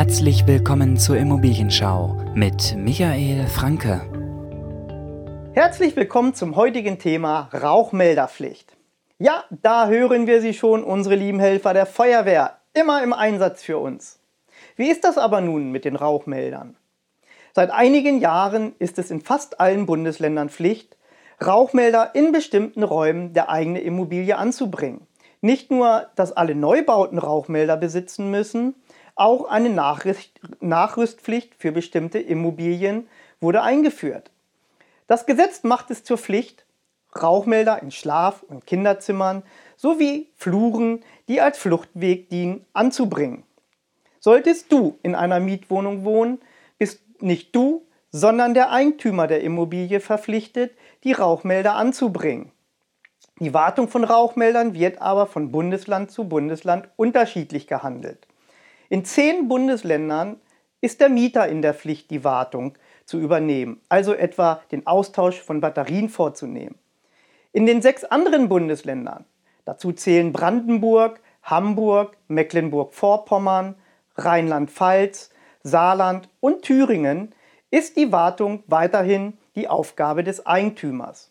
[0.00, 4.00] Herzlich willkommen zur Immobilienschau mit Michael Franke.
[5.52, 8.78] Herzlich willkommen zum heutigen Thema Rauchmelderpflicht.
[9.18, 13.76] Ja, da hören wir Sie schon, unsere lieben Helfer der Feuerwehr, immer im Einsatz für
[13.76, 14.20] uns.
[14.74, 16.78] Wie ist das aber nun mit den Rauchmeldern?
[17.54, 20.96] Seit einigen Jahren ist es in fast allen Bundesländern Pflicht,
[21.44, 25.06] Rauchmelder in bestimmten Räumen der eigenen Immobilie anzubringen.
[25.42, 28.76] Nicht nur, dass alle Neubauten Rauchmelder besitzen müssen,
[29.14, 29.68] auch eine
[30.60, 33.08] Nachrüstpflicht für bestimmte Immobilien
[33.40, 34.30] wurde eingeführt.
[35.06, 36.64] Das Gesetz macht es zur Pflicht,
[37.20, 39.42] Rauchmelder in Schlaf- und Kinderzimmern
[39.76, 43.42] sowie Fluren, die als Fluchtweg dienen, anzubringen.
[44.20, 46.40] Solltest du in einer Mietwohnung wohnen,
[46.78, 50.72] bist nicht du, sondern der Eigentümer der Immobilie verpflichtet,
[51.04, 52.52] die Rauchmelder anzubringen.
[53.38, 58.26] Die Wartung von Rauchmeldern wird aber von Bundesland zu Bundesland unterschiedlich gehandelt.
[58.92, 60.40] In zehn Bundesländern
[60.80, 65.60] ist der Mieter in der Pflicht, die Wartung zu übernehmen, also etwa den Austausch von
[65.60, 66.74] Batterien vorzunehmen.
[67.52, 69.26] In den sechs anderen Bundesländern,
[69.64, 73.76] dazu zählen Brandenburg, Hamburg, Mecklenburg-Vorpommern,
[74.16, 75.30] Rheinland-Pfalz,
[75.62, 77.32] Saarland und Thüringen,
[77.70, 81.30] ist die Wartung weiterhin die Aufgabe des Eigentümers.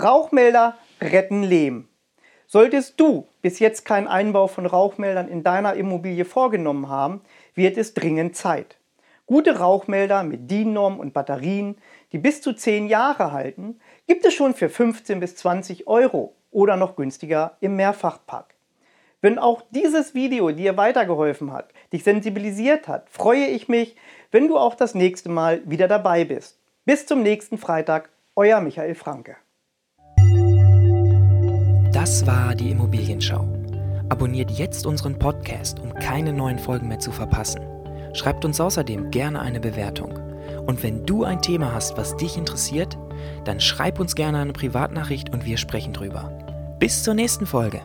[0.00, 1.88] Rauchmelder retten Leben.
[2.46, 7.20] Solltest du bis jetzt keinen Einbau von Rauchmeldern in deiner Immobilie vorgenommen haben,
[7.54, 8.76] wird es dringend Zeit.
[9.24, 11.78] Gute Rauchmelder mit DIN-Norm und Batterien,
[12.10, 16.76] die bis zu 10 Jahre halten, gibt es schon für 15 bis 20 Euro oder
[16.76, 18.56] noch günstiger im Mehrfachpack.
[19.20, 23.94] Wenn auch dieses Video dir weitergeholfen hat, dich sensibilisiert hat, freue ich mich,
[24.32, 26.58] wenn du auch das nächste Mal wieder dabei bist.
[26.84, 29.36] Bis zum nächsten Freitag, euer Michael Franke.
[31.92, 33.48] Das war die Immobilienschau.
[34.08, 37.60] Abonniert jetzt unseren Podcast, um keine neuen Folgen mehr zu verpassen.
[38.12, 40.18] Schreibt uns außerdem gerne eine Bewertung.
[40.66, 42.98] Und wenn du ein Thema hast, was dich interessiert,
[43.44, 46.30] dann schreib uns gerne eine Privatnachricht und wir sprechen drüber.
[46.78, 47.80] Bis zur nächsten Folge.